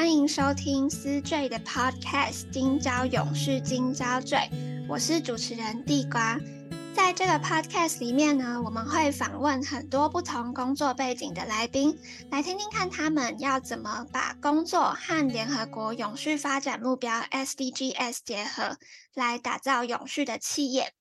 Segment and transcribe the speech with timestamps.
[0.00, 4.38] 欢迎收听思缀的 Podcast《今朝永续，今朝醉》，
[4.88, 6.40] 我是主持人地瓜。
[6.94, 11.98] 在这个 Podcast 里面呢，我们会访问很多不同工作背景的来宾，
[12.30, 18.78] 来听听看他们要怎么把工作和联合国永续发展目标 SDGs 结合，
[19.12, 20.94] 来打造永续的企业。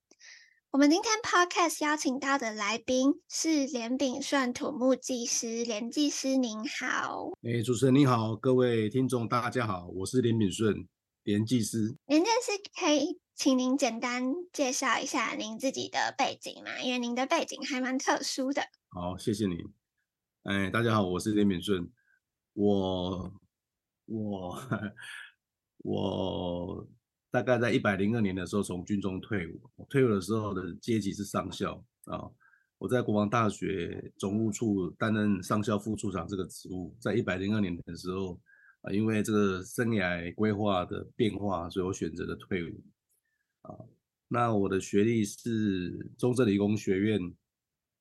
[0.71, 7.31] 我们今天 Podcast 邀请到的来宾是连炳顺土木技师，连技师您好。
[7.41, 10.87] 哎，主持人您好，各位听众大家好，我是连炳顺，
[11.23, 11.97] 连技师。
[12.05, 16.79] 连技师可以请您简单介绍一下您自己的背景吗？
[16.83, 18.61] 因为您的背景还蛮特殊的。
[18.89, 19.57] 好，谢谢您。
[20.43, 21.91] 哎，大家好，我是连炳顺，
[22.53, 23.33] 我
[24.05, 24.55] 我
[25.79, 26.87] 我。
[27.31, 29.59] 大概在一百零二年的时候，从军中退伍。
[29.89, 32.29] 退伍的时候的阶级是上校啊。
[32.79, 36.95] 我在国防大学总务处担任上校副处长这个职务。
[36.99, 38.39] 在一百零二年的时候
[38.81, 42.81] 啊，因为这个生涯规划的变化，所以我选择了退伍
[43.63, 43.75] 啊。
[44.29, 47.19] 那我的学历是中正理工学院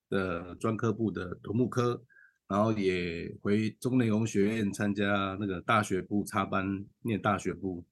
[0.08, 2.02] 的专科部的土木科，
[2.46, 7.84] 然后也回中正理工学院参加那个大学部插班念大学部。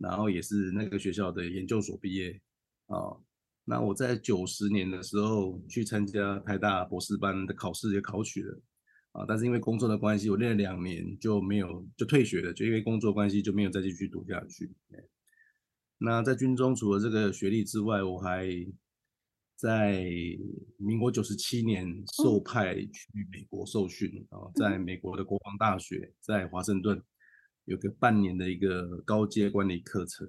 [0.00, 2.40] 然后也是那个学校的研究所毕业
[2.86, 3.16] 啊。
[3.64, 8.60] 那我在九十年的时候去参加台大博士班的考试，也考取了
[9.12, 9.24] 啊。
[9.28, 14.72] 但是因为工作的关系，我练了两年就没有就退学了，就因为工作关系就没有再继续读下去。
[15.98, 18.48] 那在军中除了这个学历之外，我还
[19.54, 20.02] 在
[20.78, 21.86] 民国九十七年
[22.16, 27.00] 受派去美国受训啊，在美国的国防大学，在华盛顿。
[27.70, 30.26] 有个半年的一个高阶管理课程，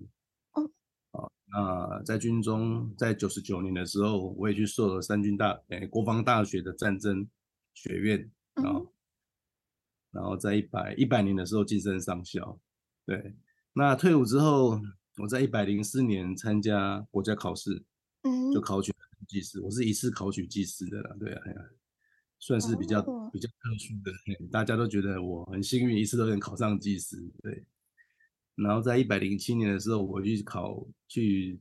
[0.52, 0.64] 哦，
[1.10, 7.28] 啊，那在军中，在九十九年的时候，我也去受了三军大，诶，国防大学的战争
[7.74, 8.88] 学院，啊，嗯，
[10.12, 12.60] 然后在一百一百年的时候晋升上校，
[13.08, 13.36] 对，
[13.74, 14.80] 那退伍之后，
[15.18, 17.84] 我在一百零四年参加国家考试，
[18.22, 18.94] 嗯，就考取
[19.28, 21.42] 技师，我是一次考取技师的啦，对啊。
[22.42, 23.00] 算是比较
[23.32, 24.12] 比较特殊的，
[24.52, 27.16] 大家都觉得我很幸运，一次都能考上技师。
[27.44, 27.64] 对，
[28.56, 31.60] 然后在一百零七年的时候，我去考去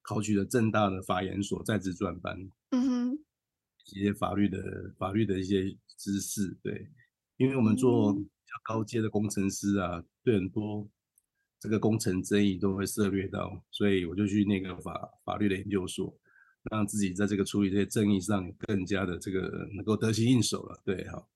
[0.00, 2.38] 考取了正大的法研所在职专班，
[2.70, 2.82] 嗯
[3.12, 3.18] 哼，
[3.92, 6.56] 一些法律的法律的一些知识。
[6.62, 6.88] 对，
[7.36, 10.88] 因为我们做比较高阶的工程师啊，对很多
[11.60, 16.18] 这个工程争议都会涉略到，所以我就去那个法法律的研究所。
[16.70, 21.28] 让自己在这个处理这些争议上更加的这个能够得心应手了，对，好，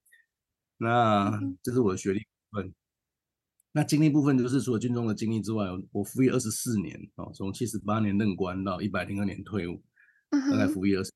[0.79, 2.75] 那这是我的学历部分。
[3.73, 9.83] 那经历部分就是除了军中的经历之外，我服役二十四年哦，从七十八年任官到一百零二年退伍，
[10.31, 11.13] 大概服役二十，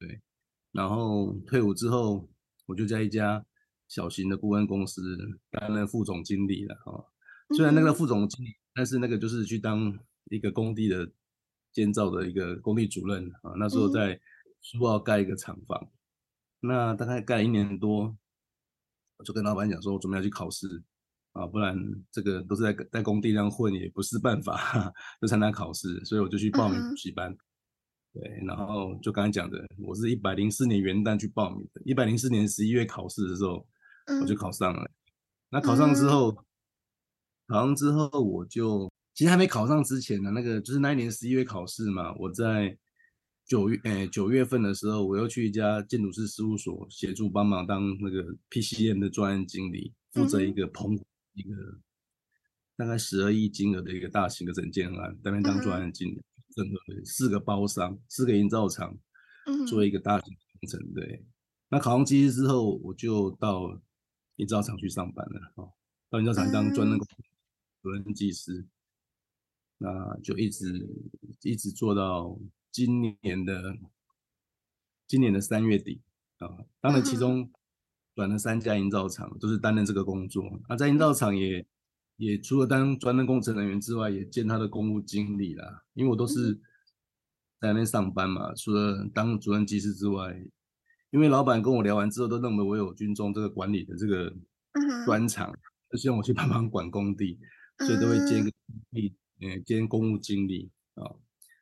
[0.00, 0.20] 对。
[0.72, 2.28] 然后退伍之后，
[2.66, 3.46] 我就在一家
[3.86, 5.00] 小型的顾问公司
[5.50, 7.04] 担任副总经理了哈。
[7.56, 11.08] 虽然那个副总经理，但是那个就是去当一个工地的。
[11.74, 14.18] 建造的一个工地主任啊，那时候在
[14.62, 15.78] 苏澳盖一个厂房，
[16.62, 18.16] 嗯，那大概盖了一年多，
[19.18, 20.82] 我就跟老板讲说，我准备要去考试
[21.32, 21.76] 啊，不然
[22.12, 27.38] 这个都是在在工地上混也不是办法， 就参加考试，所以我就去报名补习班，嗯。
[28.14, 33.66] 对，然后就刚才讲的，我是一百零四年元旦去报名的，一百零四年十一月考试的时候，
[34.22, 34.88] 我就考上了。
[35.50, 36.32] 那考上之后，
[37.48, 38.88] 考上之后我就。
[39.14, 42.12] 其实还没考上之前呢，那个就是那一年十一月考试嘛。
[42.16, 42.76] 我在
[43.46, 51.54] 九月，诶九月份的时候，我又去一家建筑师事务所协助帮忙当那个 PCM 的专案经理，负责一个澎湖一个
[52.76, 56.20] 大概十二亿金额的一个大型的整建案，在那边当专案经理，
[56.56, 58.98] 整个四个包商、四个营造厂，
[59.68, 60.92] 做一个大型工程。
[60.92, 61.24] 对，
[61.68, 63.80] 那考上技师之后，我就到
[64.36, 65.52] 营造厂去上班了。
[65.54, 65.72] 哦，
[66.10, 67.06] 到营造厂当专任工
[67.80, 68.66] 主任技师。
[69.84, 70.88] 那就一直
[71.42, 72.38] 一直做到
[72.72, 73.76] 今年的
[75.06, 76.00] 今年的三月底
[76.38, 76.48] 啊。
[76.80, 77.52] 当然，其中
[78.14, 80.42] 转了三家营造厂，都是担任这个工作。
[80.68, 81.66] 啊，在营造厂也
[82.16, 85.84] 也除了当专任工程人员之外，也兼他的公务经理啦。
[85.92, 86.54] 因为我都是
[87.60, 90.34] 在那边上班嘛，除了当主任技师之外，
[91.10, 94.34] 因为老板跟我聊完之后，都认为我有军中这个管理的这个
[95.04, 95.52] 专长，
[95.90, 97.38] 就希望我去帮忙管工地，
[97.80, 98.50] 所以都会兼个
[98.90, 99.14] 经
[99.64, 101.10] 兼公务经理啊。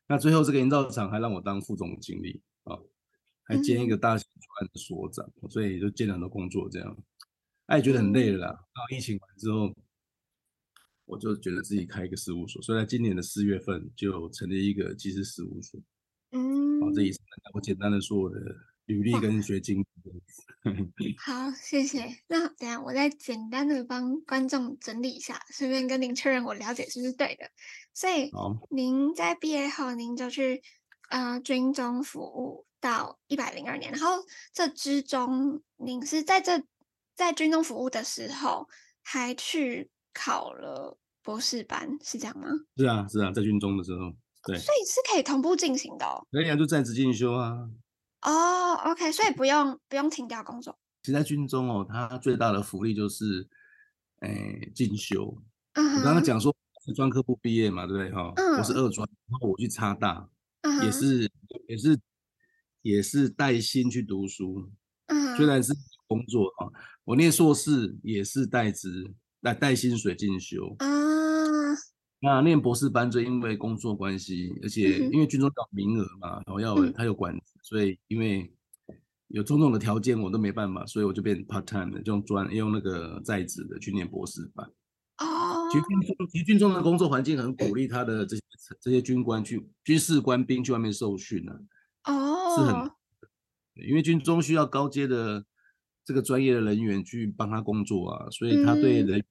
[0.08, 2.78] 那最后这个营造厂还让我当副总经理啊，
[3.44, 6.96] 还兼一个大型专案的所长，所以就兼了很多工作这样。
[7.66, 8.52] 哎，觉得很累了啦。
[8.52, 9.74] 到疫情完之后，
[11.06, 15.80] 我就觉得自己开一个事务所，所以在今年的四月份就成立一个技师事务所。
[16.32, 17.18] 嗯，好，这也是
[17.54, 18.38] 我简单的说我的
[18.86, 19.86] 履历跟学经历。
[21.18, 22.18] 好，谢谢。
[22.28, 27.50] 那等下我再简单的帮观众整理一下，顺便跟您确认我了解是不是对的。
[27.92, 28.30] 所以，
[28.70, 30.62] 您在毕业后，您就去
[31.10, 36.62] 呃军中服务到一百零二年，然后这之中，您是在这
[37.16, 38.68] 在军中服务的时候，
[39.02, 42.48] 还去考了博士班，是这样吗？
[42.76, 44.12] 是啊，是啊，在军中的时候，
[44.44, 46.24] 对，所以是可以同步进行的哦。
[46.30, 47.68] 可以啊，就在职进修啊。
[48.22, 50.78] 哦、oh，OK，所以不用不用停掉工作。
[51.02, 53.48] 其实，在军中哦，它最大的福利就是，
[54.20, 55.36] 诶，进修。
[55.74, 55.98] Uh -huh.
[55.98, 56.54] 我刚刚讲说
[56.86, 58.28] 是专科部毕业嘛，对不对哈？
[58.28, 58.64] 我、uh -huh.
[58.64, 60.28] 是二专，然后我去插大
[60.62, 60.84] ，uh -huh.
[60.84, 61.30] 也是
[61.66, 62.00] 也是
[62.82, 64.70] 也是带薪去读书。
[65.08, 65.36] Uh.
[65.36, 65.72] 虽然是
[66.06, 66.70] 工作啊，
[67.04, 70.76] 我念硕士也是带职带带薪水进修。
[70.78, 71.01] Uh -huh.
[72.24, 78.48] 那念博士班就因为工作关系，而且因为军中要名额嘛，然后要他有管，所以因为
[79.26, 84.64] 有种种的条件，我都没办法，所以我就变 part time 的，就用专用那个在职的去念博士班。
[85.18, 88.42] 哦，其实军中其实军中的工作环境很鼓励他的这些
[88.80, 91.52] 这些军官去军事官兵去外面受训呢。
[92.04, 92.88] 哦，是很，
[93.88, 95.44] 因为军中需要高阶的
[96.04, 99.24] 这个专业的人员去帮他工作啊，所以他对人。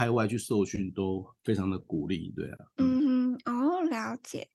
[0.00, 2.56] 海外去受训都非常的鼓励，对啊。
[2.78, 4.48] 嗯哼，哦，了解。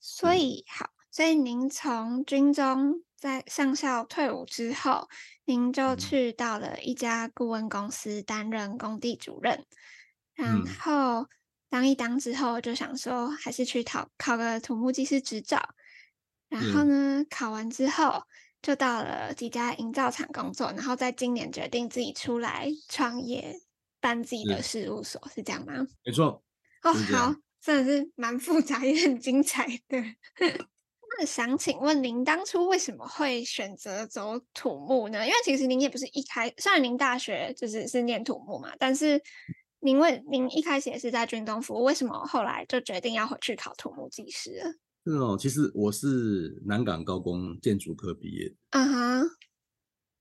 [0.00, 5.08] 所以好，所以您从军中在上校退伍之后，
[5.44, 9.64] 您就去到了一家顾问公司担任工地主任，
[10.34, 11.28] 然后
[11.68, 15.60] 当一当之后，就想说还是去考考个土木技师执照。
[16.48, 18.24] 然后呢，考完之后
[18.60, 23.60] 就到了几家营造厂工作，然后在今年决定自己出来创业。
[24.00, 25.86] 办自己的事务所是，是这样吗？
[26.04, 26.42] 没错。
[26.82, 29.98] 哦，好，真的是蛮复杂也很精彩的。
[31.18, 35.26] 那想请问您当初为什么会选择走土木呢？
[35.26, 39.20] 因为其实您也不是一开，虽然您大学就是是念土木嘛，但是
[39.80, 44.80] 您为您一开始也是在军中服务，为什么后来就决定要回去考土木技师？
[45.04, 48.54] 是哦，其实我是南港高工建筑科毕业。
[48.70, 49.30] 嗯哼。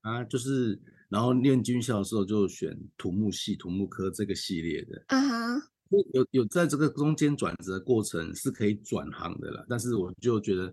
[0.01, 0.81] 啊，就是。
[1.09, 5.03] 然后念军校的时候就选土木系、土木科这个系列的。
[5.07, 5.69] 啊哈，
[6.13, 9.65] 有有在这个中间转折的过程是可以转行的啦。
[9.67, 10.71] 但是我就觉得，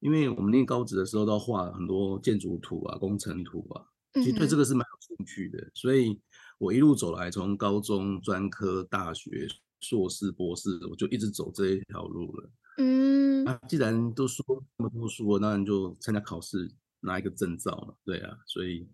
[0.00, 5.58] 因为我们念高职的时候都要画很多建筑图啊、工程图啊，其实对这个是蛮有兴趣的。
[5.58, 6.20] 嗯、所以
[6.58, 9.46] 我一路走来，从高中、专科、大学、
[9.80, 12.50] 硕士、博士，我就一直走这一条路了。
[12.78, 14.44] 嗯，啊，既然都说
[14.76, 16.68] 那么多书了，当然就参加考试
[16.98, 17.94] 拿一个证照嘛。
[18.04, 18.88] 对啊，所以。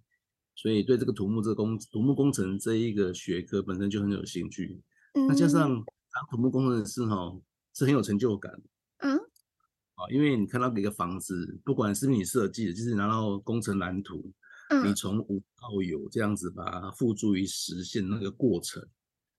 [0.57, 4.83] 所以对这个土木这个工土木工程这一个学科本身就很有兴趣，
[5.29, 7.39] 那加上当土木工程师哈
[7.75, 8.51] 是很有成就感，
[9.01, 14.33] 嗯，啊，因为你看到一个房子，不管是不是你设计的，就是拿到工程蓝图，
[14.83, 18.83] 你从无到有这样子把它付诸于实现那个过程，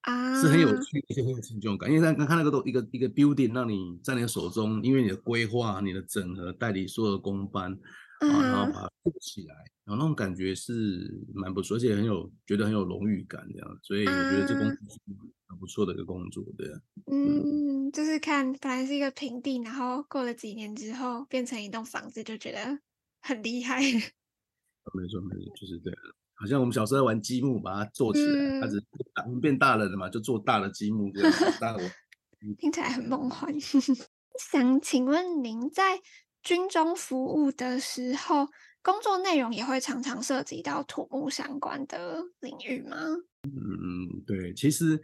[0.02, 1.90] 啊，是很有趣，而且很有成就感。
[1.90, 7.76] 因为刚刚看那个都一个一个 building 让你在你的手中，因为你的规划、你的整合、代理所有的工班，
[8.20, 9.56] 啊，然后把它做起来。
[9.86, 15.00] 然后那种感觉是蛮不错，而且很有觉得很有荣誉感这样，所以我觉得这工作是
[15.48, 16.80] 很不错的一个工作，对啊。
[17.06, 22.80] 嗯，就是看本来是一个平地，然后过了几年之后变成一栋房子，就觉得
[23.22, 23.80] 很厉害。
[24.94, 26.00] 没错没错，就是这样。
[26.34, 28.86] 好像我们小时候玩积木，把它做起来，它、嗯、只
[29.26, 31.32] 我们变大了的嘛，就做大的积木这样。
[31.60, 31.76] 大
[32.60, 33.54] 听起来很梦幻。
[34.40, 36.00] 想请问您在
[36.48, 38.48] 军中服务的时候，
[38.82, 42.96] 工作内容也会常常涉及到土木相关的领域吗？
[43.44, 44.98] 嗯，对，其实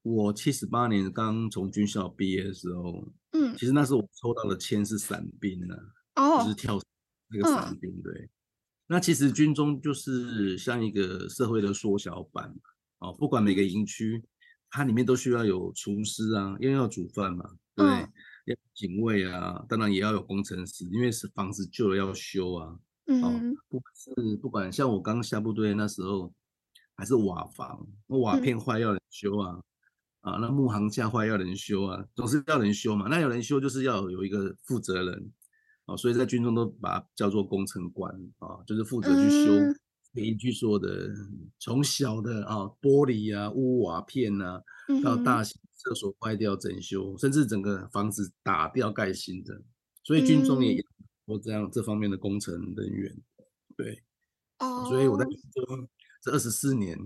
[0.00, 5.76] 我七十八年刚从军校毕业的时候，嗯，其实那时候我抽到的签是伞兵呢，
[6.14, 6.80] 哦，就是跳
[7.28, 8.28] 那个伞兵，对、嗯。
[8.86, 12.50] 那其实军中就是像一个社会的缩小版，
[13.00, 14.24] 哦，不管每个营区，
[14.70, 17.44] 它里面都需要有厨师啊，因为要煮饭嘛，
[17.76, 17.86] 对。
[17.86, 18.10] 嗯
[18.74, 22.78] 警卫啊，当然也要有工程师，因为是房子旧了要修啊。
[23.06, 26.32] 嗯，哦、不是不管像我刚下部队那时候，
[26.94, 29.60] 还是瓦房，那瓦片坏要人修啊，
[30.22, 33.08] 嗯、啊，那木行架坏要人修啊，总是要人修嘛。
[33.08, 35.32] 那有人修就是要有一个负责人，
[35.86, 39.52] 啊，所以在军中都把它叫做工程官啊，就是负责去修
[40.12, 41.10] 邻居说的，
[41.58, 44.62] 从小的啊玻璃啊、屋瓦片啊，
[45.02, 49.62] 到大型厕所坏掉整修，甚至整个房子打掉盖新的，
[50.02, 50.84] 所以军中也有
[51.24, 53.16] 过这样这方面的工程人员。
[53.76, 54.02] 对，
[54.58, 55.88] 哦，所以我在军中
[56.22, 56.98] 这二十四年，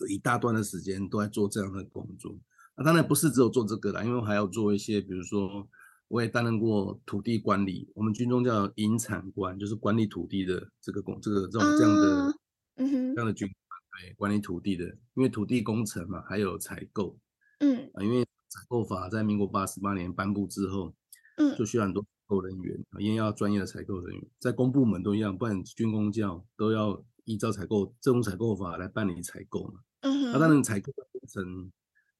[0.00, 2.36] 有一大段的时间都在做这样的工作。
[2.76, 5.68] 那当然不是只有做这个啦，因为还要做一些，比如说。
[6.08, 12.38] 我也担任过土地管理，我们军中叫营产官，就是管理土地的这个工，这个这种这样的，
[12.76, 14.84] 嗯哼，这样的军官，对，管理土地的，
[15.14, 17.16] 因为土地工程嘛，还有采购，
[17.60, 20.94] 嗯，啊，因为采购法在民国八十八年颁布之后，
[21.38, 30.20] 嗯，就需要很多采购人员，因为要专业的采购人员，在公部门都一样，不然军工教都要依照采购政府采购法来办理采购嘛，嗯。
[30.20, 31.72] 哼，那当然采购的工程、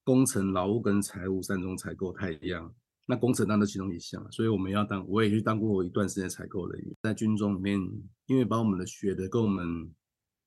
[0.02, 2.74] 工程劳务跟财务三种采购太一样。
[3.06, 7.78] 那工程当的其中一项，所以我们要当，我也去当过一段时间采购人员，在军中里面，
[8.26, 9.92] 因为把我们的学的跟我们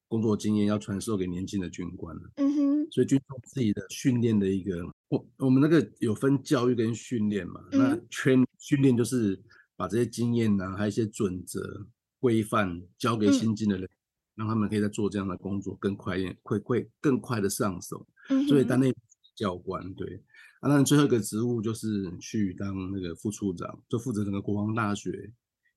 [0.08, 9.40] 工作经验要传授给年轻的军官，嗯哼，所以军中自己的训练的一个，我我们那个有分教育跟训练嘛，嗯、那圈训练就是
[9.76, 11.86] 把这些经验啊，还有一些准则
[12.20, 13.90] 规范交给新进的人，嗯、
[14.38, 18.92] 让他们可以在做这样的工作更快一点，会会更快的上手，嗯，所以当那
[19.36, 20.24] 教官对。
[20.62, 25.32] 啊，那最后一个职务就是去当那个副处长，就负责整个国防大学。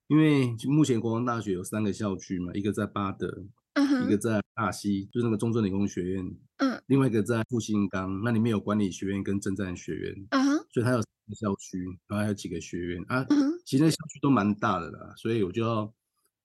[0.09, 3.45] 因为目前国防大学有三个校区嘛，一个在巴德
[3.75, 4.05] ，uh huh.
[4.05, 6.83] 一个在大溪，就是那个中正理工学院，嗯、uh，huh.
[6.87, 10.67] 另外一个在复兴岗，那里面有管理学院跟政战学院，uh，huh.
[10.73, 13.63] 所以它有三个校区，然后还有几个学院啊，uh.
[13.65, 15.95] 其实那校区都蛮大的啦，所以我就要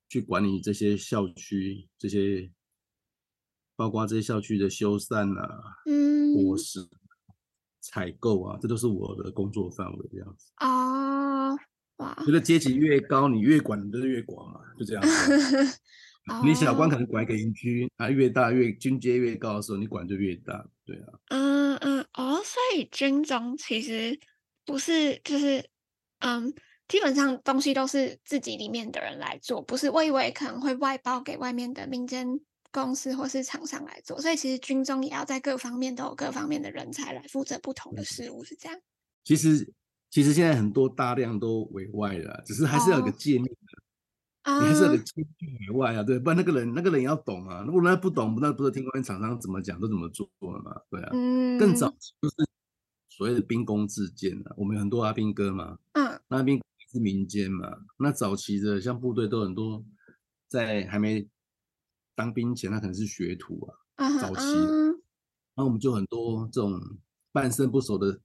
[0.10, 2.52] 去管理这些校区，这些
[3.76, 6.88] 包括这些校区的修缮啊，嗯、uh，伙食。
[7.86, 11.52] 采购啊，这都是我的工作范围，这样子啊，
[11.98, 12.24] 哇！
[12.26, 15.80] 觉得阶级越高，你越管的越广嘛，就这样子。
[16.44, 21.20] 你小官可能管一个营区啊，越大越军阶越高的时候，你管就越大，对啊。
[21.30, 24.20] 嗯嗯哦，所以军中其实
[24.66, 25.64] 不是就是
[26.20, 26.52] 嗯，
[26.88, 32.40] 基本上东西都是自己里面的人来做，不是我以为可能会外包给外面的民间。
[32.84, 38.78] 公司或是厂商来做，所以其实军中也要在各方面都有各方面的人才来负责不同的事务，是这样。
[39.24, 39.74] 其实，
[40.12, 51.10] 其实现在很多大量都委外了，只是还是要有个界面的，哦、你还是要有个界面委外啊，对，不然那个人那个人要懂啊，如果他不懂，那不是听外面厂商怎么讲都怎么做了嘛，对啊。
[51.14, 51.58] 嗯。
[51.58, 51.88] 更早
[52.22, 52.36] 就是
[53.10, 59.82] 所谓的兵工自建啊，我们有很多阿兵哥嘛，嗯，那阿兵是民间嘛，那早期的像部队都很多
[60.50, 61.26] 在还没。
[62.16, 64.96] 当兵前，他可能是学徒啊，uh 早期，那、uh
[65.56, 65.66] huh.
[65.66, 66.82] 我们就很多这种
[67.32, 68.20] 半生不熟的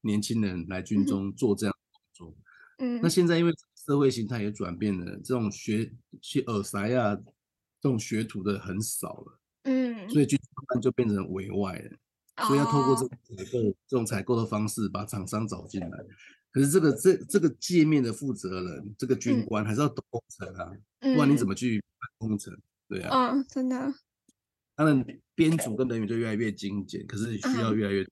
[0.00, 2.36] 年轻人来军中做这样的工作。
[2.78, 3.00] 嗯、uh，huh.
[3.04, 7.16] 那现在因为社会形态也转变了，这种学学耳塞啊，
[7.80, 9.38] 这种学徒的很少了。
[9.62, 10.12] 嗯、uh，huh.
[10.12, 10.38] 所以军
[10.72, 11.96] 中就变成委外了
[12.36, 12.46] ，uh.
[12.48, 16.04] 所以要透过这个采购这种采购的方式把厂商找进来。
[16.50, 21.14] 可是这个这这个界面的负责人，这个军官还是要懂工程啊，uh.
[21.14, 22.56] 不然你怎么去办工程？
[22.88, 23.94] 对啊，嗯，真的。
[24.76, 28.06] 他们，编组跟人员就越来越精简，可是需要越来越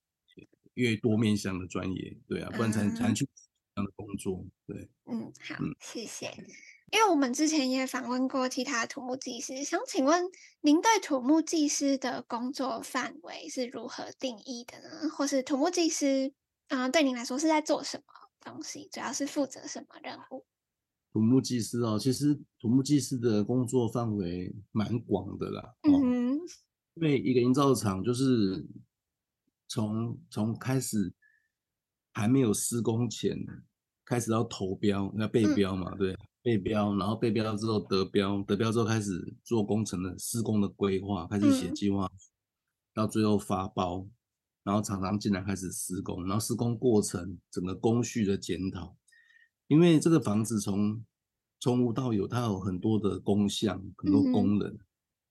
[0.75, 3.29] 越多面向的专业，对啊，不然才才能去
[3.75, 4.45] 这样的工作。
[4.67, 6.33] 对，嗯，好，谢谢。
[6.93, 10.25] 因为我们之前也访问过其他土木技师，想请问
[10.61, 15.11] 您对土木技师的工作范围是如何定义的呢？
[15.11, 16.33] 或是土木技师，
[16.69, 18.05] 嗯，对您来说是在做什么
[18.41, 18.89] 东西？
[18.93, 20.47] 主要是负责什么任务？
[21.15, 25.77] 土木技师哦，其实土木技师的工作范围蛮广的啦。
[25.83, 26.41] 嗯哼，
[26.95, 28.67] 因为一个营造厂就是
[29.69, 31.15] 从从开始
[32.13, 33.39] 还没有施工前，
[34.05, 42.19] 开始要投标，要备标嘛，嗯、对，备标，然后备标之后得标，得标之后开始做工程的施工的规划，开始写计划，嗯、
[42.93, 44.05] 到最后发包，
[44.65, 48.97] 然后厂商进来开始施工，然后施工过程整个工序的检讨。
[49.75, 51.05] 因为这个房子从
[51.59, 54.79] 从无到有，它有很多的工项，很多功能，嗯、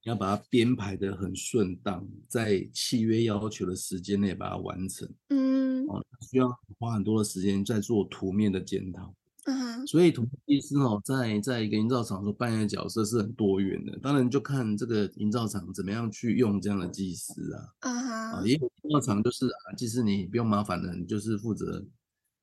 [0.03, 5.09] 要把它编排得很顺当，在契约要求的时间内把它完成。
[5.29, 9.15] 嗯，哦，需要花很多的时间在做图面的检讨。
[9.45, 13.97] 嗯哼，所以土木技师哦，在在一个营造厂所扮演的角色是很多元的。
[13.99, 17.73] 当然，就看这个营造厂怎么样去用这样的技师啊。
[17.79, 21.85] 嗯哼，啊，也有营造厂就是啊，技师你不用麻烦的，你就是负责。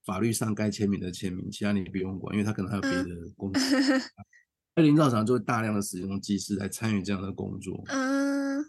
[0.05, 3.63] 法律上该签名的签名，其他你不用管，因为他可能还有别的工作。
[4.77, 7.83] 那林造厂就会大量的使用技师来参与这样的工作。
[7.89, 8.63] 嗯，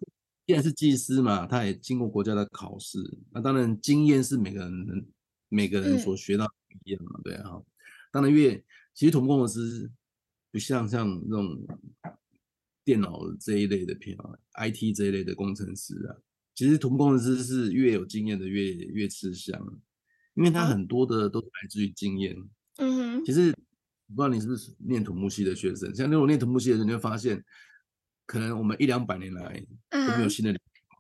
[0.47, 2.97] 既然是技师嘛，他也经过国家的考试。
[3.31, 5.05] 那当然，经验是每个人
[5.47, 7.61] 每个人所学到不一样嘛，嗯、对啊。
[8.11, 9.89] 当然，因为其实土木工程师
[10.51, 11.65] 不像像那种
[12.83, 16.17] 电脑这一类的偏好，IT 这一类的工程师啊，
[16.55, 19.81] 其实土木工程师是越有经验的越越吃香，
[20.33, 22.35] 因为它很多的都来自于经验。
[22.77, 23.51] 嗯哼，其实
[24.07, 27.43] 不知道你是不是念土木系的学生，像那种念土木系的人，你会发现，
[28.25, 30.53] 可能我们一两百年来都没有新的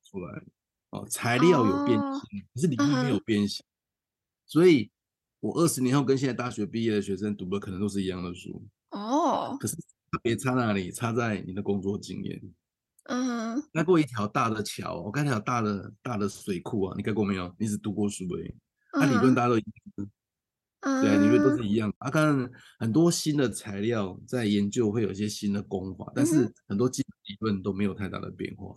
[0.09, 0.37] 出来。
[0.37, 0.51] 嗯
[0.91, 3.63] 哦，材料有变形，可是理念没有变形，
[4.45, 4.91] 所以，
[5.39, 8.61] 我二十年后跟现在大学毕业的学生读的可能都是一样的书。
[8.89, 9.77] 哦，可是
[10.21, 10.91] 别差哪里？
[10.91, 12.41] 差在你的工作经验。
[13.03, 17.55] 嗯，那过一条大的桥，我盖条大的大的水库啊，你盖过没有？
[17.57, 18.53] 你只读过书而已。
[18.93, 21.93] 那理论大家都一样，对，理论都是一样。
[21.99, 28.75] 啊，看很多新的材料在研究，会有一些新的功法，但是很多基本理论都没有太大的变化。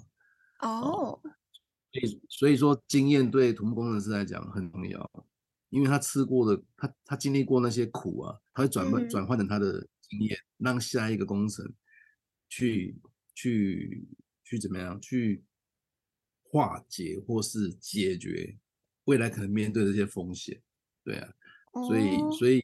[0.60, 1.20] 哦。
[1.92, 5.26] 所以，所以说经验对土木工程师来讲很重要，
[5.70, 11.72] 因为他吃过的，他他经历过那些苦啊，他会转换转换成他的经验，让下一个工程
[12.48, 12.96] 去
[13.34, 14.08] 去
[14.42, 15.44] 去怎么样去
[16.42, 18.58] 化解或是解决
[19.04, 20.60] 未来可能面对的这些风险，
[21.04, 21.28] 对啊，
[21.88, 22.62] 所以所以。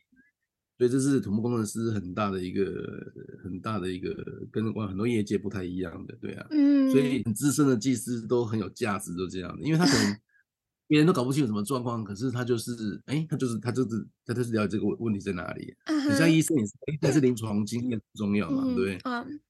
[0.78, 3.12] 所以这是土木工程师很大的一个
[3.44, 4.14] 很大的一个
[4.50, 10.16] 跟很多业界不太一样的，对啊，嗯，所以很资深的技师都很有价值，都这样的，因为他可能
[10.88, 15.75] 别人都搞不清楚什么状况，可是他就是，哎，他就是他就是他就是了解这个问题在哪里。
[16.09, 18.99] 你像医生也是，但是临床经验很重要嘛，对不对？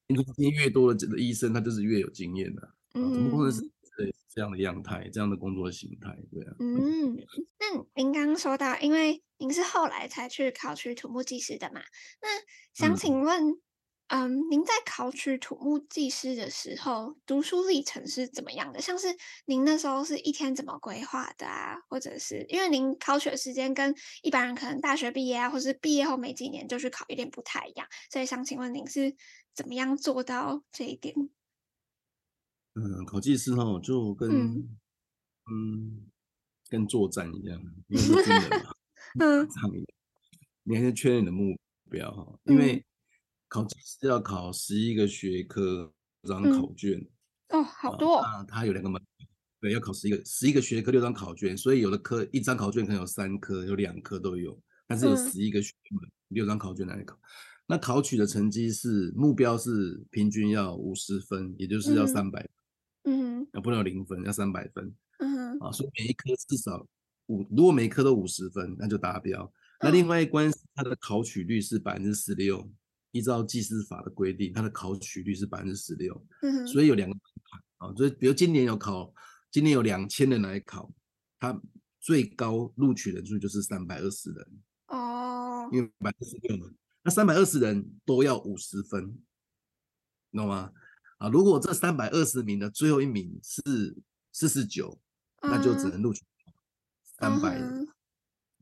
[0.09, 2.69] 临床经验越多的这个医生，他就是越有经验的。
[2.93, 3.71] 土木工程师。
[4.31, 6.55] 对，这样的样态，这样的工作形态，对啊。
[6.59, 7.17] 嗯，
[7.59, 11.81] 那您刚刚说到，因为您是后来才去考取土木技师的嘛？
[12.23, 12.29] 那
[12.73, 13.61] 想请问，嗯，
[14.09, 18.81] 嗯，您在考取土木技师的时候，读书历程是怎么样的？
[18.81, 19.09] 像是
[19.47, 21.77] 您那时候是一天怎么规划的啊？
[21.89, 29.15] 或者是因为您考取的时间跟一般人可能大学毕业啊，或是毕业后没几年就去考，有点不太一样，所以想请问您是
[29.55, 31.15] 怎么样做到这一点？
[32.75, 34.77] 嗯，考技师哈，就跟嗯，
[35.51, 36.07] 嗯
[36.69, 38.73] 跟作战一样，因为是军人 嘛，
[39.19, 39.49] 嗯，
[40.63, 41.59] 你还是确认你的目
[41.91, 42.85] 标哈，因为
[43.49, 47.01] 考技师要考十一个学科六张考卷，
[47.49, 49.03] 嗯、哦，好多、哦，啊，它有两个门，
[49.61, 54.57] 对，要考十一个十一个学科六张考卷，所以有的科一张考卷可能有三科，有两科都有，
[54.87, 57.19] 但是有十一个学科六张考卷来考，
[57.67, 62.41] 那考取的成绩是目标是平均要五十分，也就是要三百。
[62.43, 62.49] 嗯，
[63.55, 64.95] 要不能有零分，要三百分。
[65.19, 66.87] 嗯，啊，所以每一科至少
[67.27, 69.43] 五，如果每一科都五十分，那就达标。
[69.45, 72.71] 嗯、那另外一关，它的考取率是百分之十六，
[73.13, 76.27] 依照技师法的规定，它的考取率是百分之十六。
[76.43, 79.13] 嗯，所以有两个门槛啊，所以比如今年有考，
[79.51, 80.93] 今年有两千人来考，
[81.39, 81.61] 它
[82.01, 84.47] 最高录取人数就是三百二十人。
[84.89, 86.71] 哦，因为百分之十六嘛，
[87.03, 89.19] 那三百二十人都要五十分，
[90.33, 90.73] 懂吗？
[91.21, 93.95] 啊，如果这三百二十名的最后一名是
[94.33, 94.99] 四十九，
[95.43, 96.23] 那就只能录取
[97.19, 97.61] 三百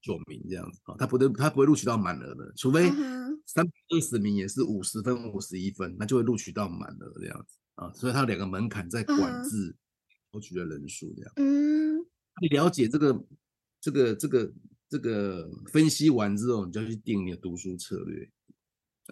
[0.03, 2.90] 九名这样子啊，他不对他不会录取到满额的，除非
[3.47, 9.77] 三百二十名也是五十分、五十一分，那就会录取到满额这样子啊，所以他有两个门槛在管制
[10.33, 11.33] 录取的人数这样。
[11.37, 12.01] 嗯，
[12.42, 13.25] 你了解这个
[13.81, 14.53] 这个这个
[14.88, 18.29] 这个分析完之后，你就要去定你的读书策略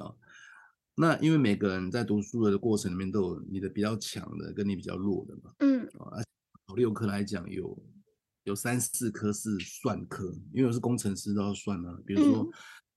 [0.02, 0.12] 啊。
[0.98, 6.24] 那因为每个人在读书的过程里面都有你的比较强的跟你比较弱的嘛，嗯，啊，
[6.66, 7.78] 考六科来讲有
[8.44, 12.50] 有三四科是算科，因为我是工程师都要算啊，比如说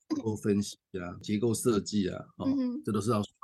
[0.08, 2.48] 结构分析啊、结构设计啊，哦，
[2.86, 3.36] 这都是要算。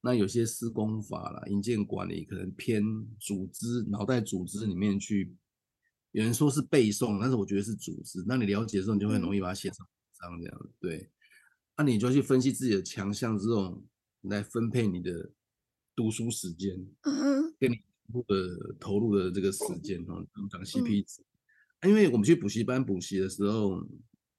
[0.00, 2.82] 那有些施工法啦、营建管理可能偏
[3.20, 5.36] 组织脑袋组织里面去，
[6.10, 8.24] 有人说是背诵，但是我觉得是组织。
[8.26, 9.88] 那你了解的时候，你就会很容易把它写成文
[10.20, 11.10] 章这样子，对。
[11.78, 13.80] 那你就去分析自己的强项之后，
[14.22, 15.30] 来分配你的
[15.94, 17.76] 读书时间，嗯，跟你
[18.26, 21.22] 的投入的这个时间哦，讲 CP 值。
[21.86, 23.86] 因为我们去补习班补习的时候，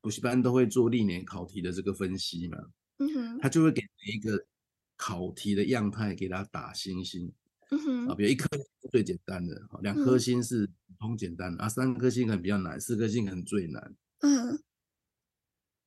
[0.01, 2.57] 补习班都会做历年考题的这个分析嘛，
[2.97, 4.45] 嗯哼，他就会给每一个
[4.97, 7.31] 考题的样态给他打星星，
[7.71, 7.79] 嗯。
[7.79, 14.61] 哼，啊，比如一颗是最简单的，两颗星是普通简单的，啊，三颗星可能比较难，四颗星可能最难，嗯，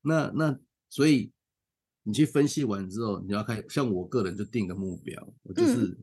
[0.00, 1.30] 那那所以。
[2.04, 5.96] 你去分析完之后，你要看，像我个人就定个目标，我就是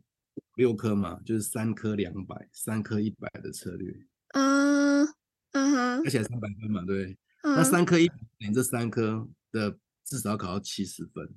[0.55, 3.93] 六科嘛，嗯、就是三科两百，三科一百的策略。
[4.29, 5.05] 嗯
[5.51, 7.17] 嗯哼，而且三百分嘛，对。
[7.41, 8.15] 嗯、那三科一百，
[8.47, 11.33] 你这三科的至少要考到七十分，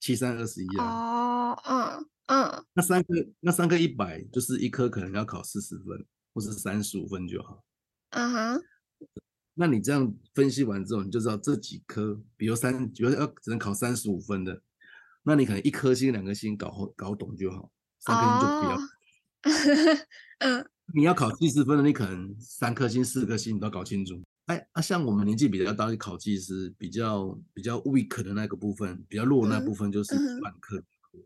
[0.00, 0.84] 七三二十一啊。
[0.84, 2.64] 哦，嗯嗯。
[2.74, 3.08] 那三科
[3.40, 7.64] 那三科一百，就是一科可能要考四十分，或是三十五分就好。
[8.10, 8.62] 嗯哼。
[9.54, 14.60] 那你这样分析完之后，你就知道这几科，比如三，比如要只能考三十五分的，
[15.22, 18.76] 那你可能一颗星、两颗星搞搞懂就好，三颗星就不要。
[18.76, 18.80] 哦、
[20.38, 24.20] 嗯，你要考七十分的，你可能三颗星、四颗星你都要搞清楚。
[24.46, 30.76] 哎啊，像我们年纪比较大，考技师比较比较 weak 的那个部分，比较弱的那部分就是专科。
[30.76, 31.22] 嗯嗯、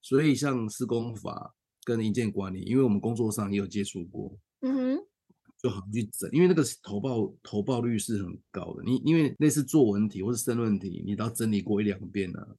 [0.00, 5.06] 所以像施工法跟营建管理，因为我们工作上也有接触过，嗯哼，
[5.66, 8.84] 就好去整，因为那个投报投报率是很高的。
[8.84, 12.56] 你因为类似作文题或是申论题，你都要整理过一两遍啊。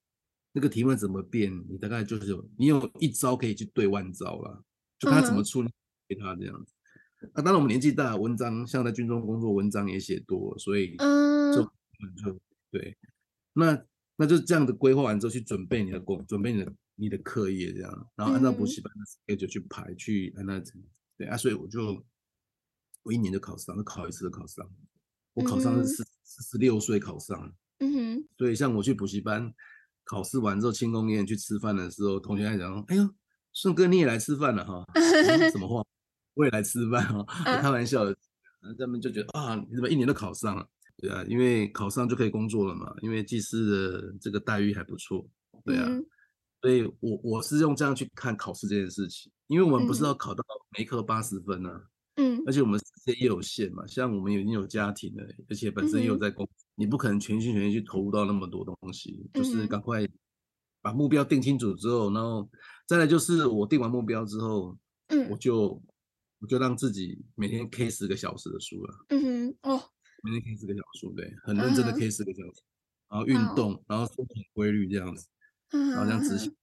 [0.51, 4.61] 那个题目怎么变，你大概就是有你有一招可以去对万招了，
[4.99, 5.63] 就看他怎么出，
[6.09, 6.73] 给他这样子。
[7.33, 11.53] 那、啊、当然，我们年纪大，文章像在军中工作，文章也写多，所以就、嗯、
[12.17, 12.37] 就
[12.71, 12.97] 对，
[13.53, 13.81] 那
[14.17, 20.61] 那就这样的规划完之后，去准备你的工，准备你的你的课业这样，然后按照补习班的 schedule 去排，嗯、去按那
[21.17, 22.03] 对啊，所以我就
[23.07, 24.69] 我一年就考上，就考一次就考上，
[25.33, 29.49] 我考上是四四十六岁考上，嗯哼，所以像我去补习班
[30.03, 33.09] 考试完之后，庆功宴去吃饭的时候，同学还讲，哎呦，
[33.53, 34.85] 顺哥你也来吃饭了哈，
[35.51, 35.81] 什么话？
[36.33, 38.13] 我也来吃饭哦，开玩笑的，
[38.77, 40.67] 他们就觉得啊，你怎么一年都考上了？
[40.97, 45.25] 对啊，因为考上就可以工作了嘛，因为技师的这个待遇还不错，
[45.63, 46.05] 对啊，嗯、
[46.61, 50.43] 所以我我是用这样去看考试这件事情，因为我们不是要考到
[50.75, 51.81] 每一科八十分呢、啊，
[52.17, 60.07] 嗯，而且我们时间也有限嘛，像我们已经有家庭了，而且本身也有在工，嗯、你不可能全心全意去投入到那么多东西，就是赶快
[60.81, 62.49] 把目标定清楚之后，然后
[62.85, 64.77] 再来就是我定完目标之后，
[65.07, 65.81] 嗯，我就。
[66.39, 69.05] 我就让自己每天 K 十个小时的书了。
[69.09, 69.83] 嗯哼，哦，
[70.21, 72.61] 每天 K 十个小时，对，很认真的 K 十个小时，
[73.09, 75.25] 嗯、然后运动，哦、然后生活规律这样子，
[75.71, 76.55] 嗯、然后这样执行，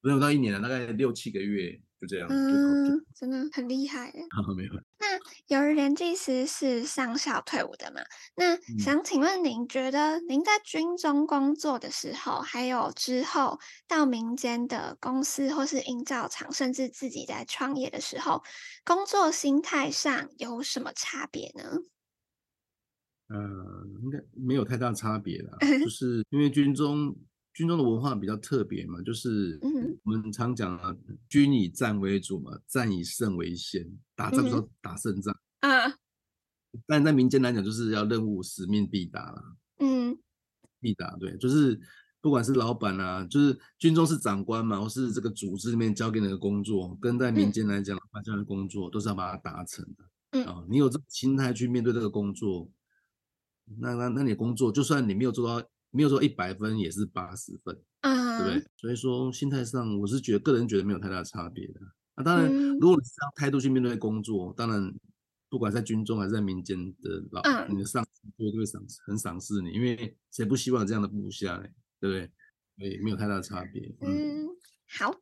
[0.00, 2.28] 没有到一年了，大概六七个月就这样。
[2.30, 4.10] 嗯，真的很厉害。
[4.30, 4.72] 好，没有。
[4.98, 8.00] 那由于连技师是上校退伍的嘛，
[8.36, 18.42] 那想请问您觉得您在军中工作的时候，还有之后到民间的公司或是营造厂，甚至自己在创业的时候，
[18.84, 21.64] 工作心态上有什么差别呢？
[23.28, 23.38] 呃，
[24.02, 27.14] 应该没有太大差别啦， 就是因为军中
[27.60, 29.60] 军中的文化比较特别嘛，就是
[30.02, 30.96] 我们常讲啊，
[31.28, 35.94] 军以战为主嘛，战以胜为先，打仗的时候打胜仗啊。
[36.88, 39.56] 但在民间来讲，就是要任务使命必达啦。
[39.80, 40.18] 嗯，
[40.80, 41.78] 必达对，就是
[42.22, 50.04] 不管是老板啊，就是军中是长官嘛，或是这个组织里面交给你的工作，跟在民间来讲，大家的工作都是要把它达成的。
[50.30, 52.70] 嗯啊，你有这个心态去面对这个工作，
[53.78, 55.68] 那那那你工作就算你没有做到。
[55.90, 58.70] 没有说一百分也是八十分，嗯，对不对？
[58.76, 61.80] 所以说心态上，我是觉得个人觉得没有太大差别的。
[62.16, 64.92] 那当然，如果你是这样态度去面对工作，当然
[65.48, 71.64] 不管在军中还是在民间的老，你的上司都会赏很赏识你，因为谁不希望这样的部下呢？
[71.98, 72.30] 对不对？
[72.76, 73.94] 所以没有太大差别。
[74.00, 74.48] 嗯，
[74.88, 75.14] 好。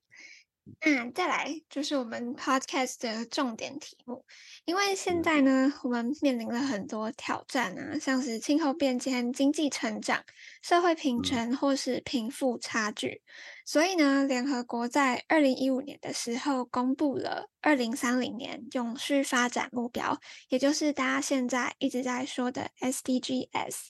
[0.80, 4.24] 嗯，再来就是我们 podcast 的重点题目，
[4.64, 10.24] 因为现在呢，我们面临了很多挑战啊，像是气候变迁、经济成长、
[10.62, 13.22] 社会平权或是贫富差距，
[13.64, 23.88] 所以呢，联合国在二零一五年的时候公布了二零三零年永续发展目标，也就是大家现在一直在说的 SDGs。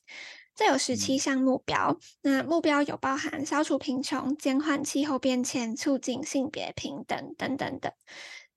[0.59, 7.93] 这有十七项目标，那目标有包含消除贫穷、减缓气候变迁、促进性别平等等等等，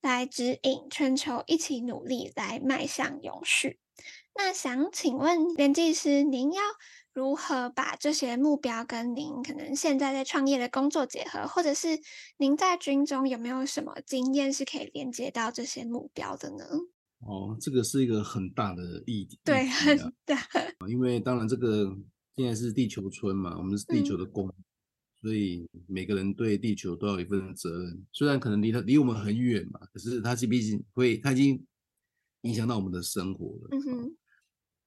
[0.02, 3.78] 来指引全球一起努力来迈向永续。
[4.34, 6.64] 那想请问连技师，您要
[7.14, 12.00] 如何把这些目标跟您可能现在在创业的工作结合，或者是
[12.38, 16.66] 您在军中有没有什么经验是可以连接到这些目标的呢？
[17.22, 20.38] 哦，这个是一个很大的议题，对，很大。
[20.88, 21.96] 因为当然这个
[22.36, 24.54] 现在是地球村嘛，我们是地球的公，嗯、
[25.22, 28.06] 所以每个人对地球都要有一份责任。
[28.12, 31.64] 虽然可能离他离我们很远嘛，可是它毕竟会，它已经
[32.42, 33.68] 影响到我们的生活了。
[33.72, 34.16] 嗯哼。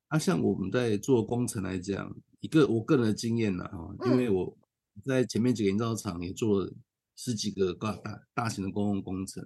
[0.09, 4.59] 啊，像我们在做工程来讲，一个我个人的经验呢，哈，因为我
[5.05, 6.73] 在前面几个营造厂也做了
[7.17, 9.45] 十几个大大大型的公共工程。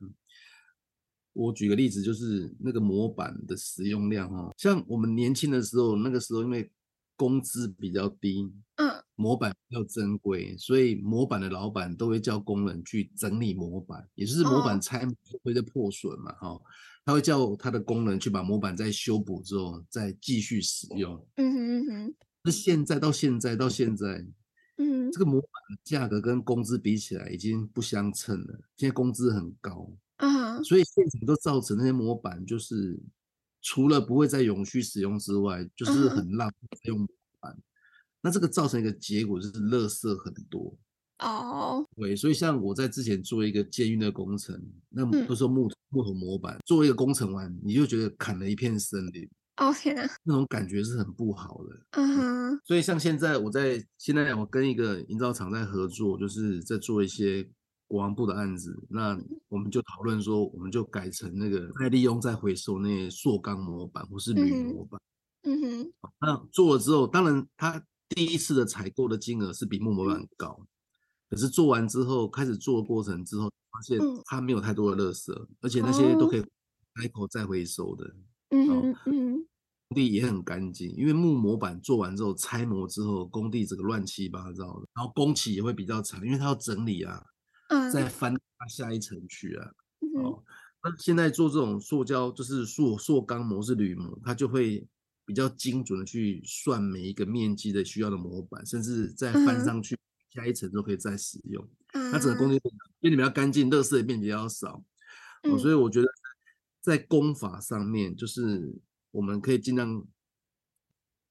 [1.33, 6.71] 我举个例子，就是那个模板的使用量哈，像我们年轻的时候，那个时候因为
[7.17, 15.07] 工资比较低，嗯，模板比较珍贵，所以模板的老板都会叫工人去整理模板，也就是模板拆
[15.43, 16.61] 会在破损嘛，哈，
[17.05, 21.15] 他会叫他的工人去把模板再修补之后再继续使用。
[21.37, 22.15] 嗯哼嗯哼。
[22.43, 24.25] 那现在到现在到现在，
[24.79, 29.91] 嗯，这个模板的价格跟工资比起来已经不相称了，现在工资很高。
[30.59, 30.65] 啊，uh.
[30.65, 32.99] 所以现场都造成那些模板，就是
[33.63, 37.07] 除了不会再永续使用之外，就是很浪费用模
[37.41, 37.53] 板。
[37.53, 37.59] Uh.
[38.21, 40.77] 那这个造成一个结果就是垃圾很多。
[41.21, 44.57] 哦，对，所以像我在之前做一个监狱的工程，
[44.89, 49.29] 那都是木头、嗯、木头模板，做一个工程完，你就觉得砍了一片森林。
[49.57, 51.81] 哦天哪，那种感觉是很不好的。
[51.93, 52.61] 嗯哼。
[52.65, 57.49] 所以像现在我在现在我跟一个营造厂在合作，就是在做一些
[57.89, 65.01] 国防部的案子，那我们就讨论说，我们就改成那个再利用再回收那些塑钢模板或是铝模板。
[65.43, 65.93] 嗯哼。
[66.21, 70.67] 那做了之后，当然他第一次的采购的金额是比木模板高，嗯，
[71.31, 76.41] 可是做完之后，开始做的过程之后，发现它没有太多的垃圾，嗯，而且那些都可以
[76.95, 78.15] 开口再回收的。
[78.51, 79.47] 嗯嗯，
[79.89, 87.25] 工地也很干净，因为木模板做完之后拆模之后，工地整个乱七八糟的，然后工期也会比较长，因为它要整理啊，
[87.69, 89.73] 嗯，再翻下一层去啊。
[90.01, 90.43] 嗯、哦，
[90.83, 94.87] 那现在做这种塑胶就是塑塑钢模式铝模，它就会
[95.25, 100.01] 比较精准的去算每一个面积的需要的模板，甚至再翻上去、嗯、
[100.31, 101.67] 下一层都可以再使用。
[101.95, 102.61] 嗯，它整个工地
[103.01, 104.85] 变得比较干净，垃圾也变比较少。
[105.45, 106.09] 哦，所以我觉得。
[106.81, 108.75] 在工法上面，就是
[109.11, 110.07] 我们可以尽量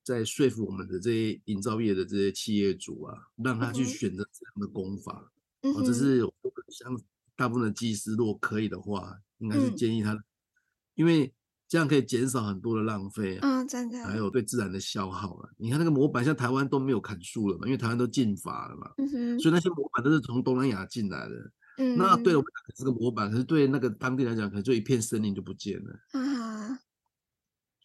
[0.04, 5.32] 在说服我们的这些营造业的这些企业主啊，让他去选择这样的工法。
[5.62, 6.22] 嗯、哦，这是
[6.70, 7.00] 像
[7.36, 10.24] 大部分的技师，如果可以的话，应该是建议他、嗯，
[10.96, 11.34] 因为
[11.68, 15.50] 这样可以减少很多的浪费啊，嗯，真的，还有对自然的消耗啊。
[15.58, 21.52] 你看那个模板，像台湾都没有砍树了嘛，因为台湾都禁伐了嘛，嗯哼，所以那些模板都是从东南亚进来的。
[21.80, 26.00] 嗯，那对我们来讲是个模板，可是对那个当地来讲，可能就一片森林就不见了。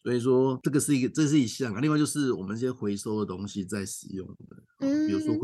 [0.03, 1.79] 啊，所以说这个是一个，这是一项啊。
[1.79, 5.35] 另外就是我们这些回收的东西在使用的，嗯，比如说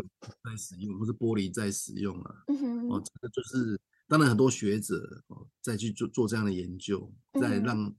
[0.44, 2.44] 在使用，或是玻璃在使用啊。
[2.48, 7.94] 嗯哦，这个就是当然很多学者哦再去做做这样的研究，再让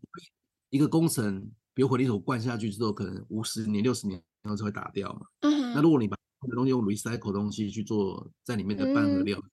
[0.71, 5.27] 一个工程，比如混凝土灌下去之后，可能五十年、六十年然后才会打掉嘛。
[5.41, 6.17] 嗯，那如果你把
[6.53, 9.39] 东西用 recycle 东西去做在里面的半合料。
[9.39, 9.51] 嗯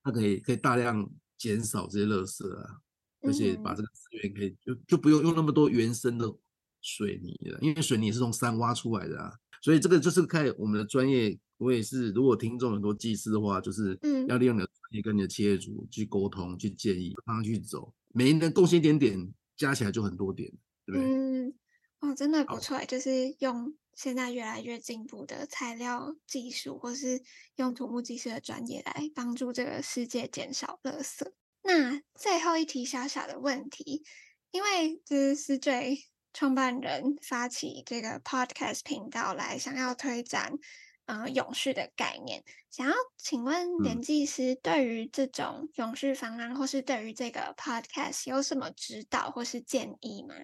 [0.00, 1.06] 它可以可以大量
[1.36, 2.80] 减少这些垃圾啊，
[3.22, 6.32] 而且把这个资源可以就就不用用那么多原生的
[6.80, 11.38] 水泥了，因为水泥是从山挖出来的啊，所以这个就是看我们的专业。
[11.58, 20.48] 我也是，如果听众很多技师的话，就是要利用你的专业跟你的企业主去沟通、去建议、帮他去走，每一人贡献一点点，加起来就很多点，
[20.86, 21.10] 对不对？
[21.10, 21.54] 嗯，
[21.98, 23.74] 哦，真的不错，就是用。
[23.96, 27.20] 现在越来越进步的材料技术，或是
[27.56, 31.26] 用土木技师的专业来帮助这个世界减少垃圾。
[31.62, 34.02] 那最后一题小小的问题，
[34.50, 35.98] 因为这是思缀
[36.32, 40.52] 创办人发起这个 podcast 频道来想要推展
[41.06, 44.00] 呃永续的概念，想要请问连。
[44.00, 50.34] 技师对于这种永续方案，或是对于这个 podcast 有什么指导或是建议吗？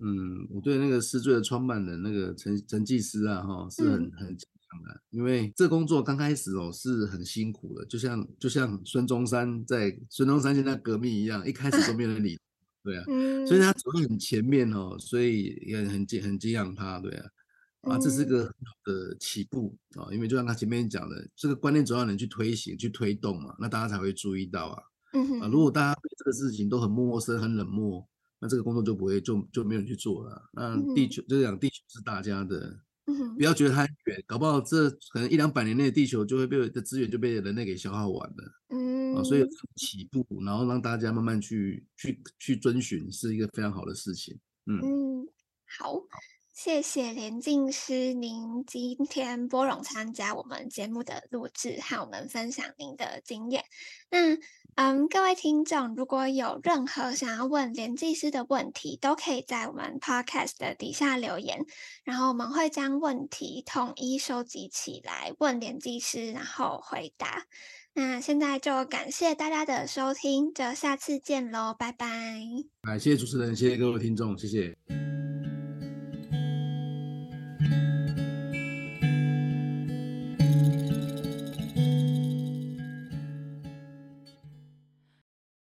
[0.00, 12.38] 嗯，我对那个思缀的创办人那个陈陈技师啊，哈，是很很敬仰的，因为这工作刚开始哦是很辛苦的，就像就像孙中山在孙中山现在革命一样，一开始都没人理，
[12.82, 13.04] 对啊，
[13.46, 17.30] 所以他走得很前面哦，所以也很敬很敬仰他，对啊，
[17.82, 18.52] 啊，这是个很好
[18.84, 24.82] 的起步啊，因为就像他前面讲的，这个观念总要能去推行、去推动嘛，那大家才会注意到啊，
[25.40, 28.06] 啊，如果大家对这个事情都很陌生、很冷漠。
[28.40, 30.40] 那这个工作就不会就就没有人去做了。
[30.52, 31.08] 那地。
[31.08, 32.78] 球、嗯、就是讲地球是大家的，
[33.08, 38.36] 嗯、不要觉得它很远，搞不好这可能一两百年内地球就会被的资源就被人类给消耗完了。
[38.68, 39.44] 嗯，啊，所以
[39.74, 44.38] 起步，然后让大家慢慢去去去遵循，是一个非常好的事情。
[44.66, 45.28] 嗯，嗯
[45.66, 46.00] 好。
[46.52, 53.62] 谢谢连静师，您今天拨冗参加我们节目的录制，和我们分享您的经验。
[54.10, 54.34] 那，
[54.80, 61.66] 嗯，各位听众，如果有任何想要问连技师的问题，都可以在我们 Podcast 的底下留言，
[62.04, 67.46] 然后我们会将问题统一收集起来问连技师，然后回答。
[67.94, 72.06] 那现在就感谢大家的收听，就下次见喽，拜拜。
[72.82, 74.78] 感谢主持人，谢谢各位听众，谢谢。